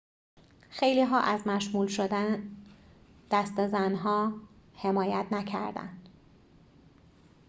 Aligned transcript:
خیلی‌ها 0.69 1.19
از 1.19 1.47
مشمول 1.47 1.87
شدن 1.87 2.43
دسته 3.31 3.67
زن‌ها 3.67 4.33
حمایت 4.75 5.27
نکردند 5.31 6.09